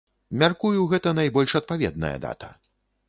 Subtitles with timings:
[0.43, 2.53] Мяркую, гэта найбольш адпаведная дата.